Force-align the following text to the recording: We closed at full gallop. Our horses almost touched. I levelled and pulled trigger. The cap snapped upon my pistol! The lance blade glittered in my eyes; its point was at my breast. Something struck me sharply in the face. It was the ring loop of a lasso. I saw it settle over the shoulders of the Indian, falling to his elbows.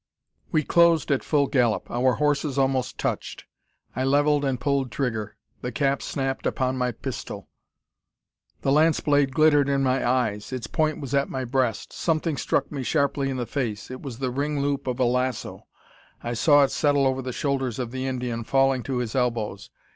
We 0.51 0.63
closed 0.63 1.11
at 1.11 1.23
full 1.23 1.45
gallop. 1.45 1.91
Our 1.91 2.13
horses 2.13 2.57
almost 2.57 2.97
touched. 2.97 3.45
I 3.95 4.03
levelled 4.03 4.43
and 4.43 4.59
pulled 4.59 4.89
trigger. 4.91 5.37
The 5.61 5.71
cap 5.71 6.01
snapped 6.01 6.47
upon 6.47 6.75
my 6.75 6.91
pistol! 6.91 7.49
The 8.61 8.71
lance 8.71 8.99
blade 8.99 9.31
glittered 9.31 9.69
in 9.69 9.83
my 9.83 10.03
eyes; 10.03 10.51
its 10.51 10.65
point 10.65 10.99
was 10.99 11.13
at 11.13 11.29
my 11.29 11.45
breast. 11.45 11.93
Something 11.93 12.35
struck 12.35 12.71
me 12.71 12.81
sharply 12.81 13.29
in 13.29 13.37
the 13.37 13.45
face. 13.45 13.91
It 13.91 14.01
was 14.01 14.17
the 14.17 14.31
ring 14.31 14.59
loop 14.59 14.87
of 14.87 14.99
a 14.99 15.05
lasso. 15.05 15.67
I 16.23 16.33
saw 16.33 16.63
it 16.63 16.71
settle 16.71 17.05
over 17.05 17.21
the 17.21 17.31
shoulders 17.31 17.77
of 17.77 17.91
the 17.91 18.07
Indian, 18.07 18.43
falling 18.43 18.81
to 18.81 18.97
his 18.97 19.13
elbows. 19.13 19.69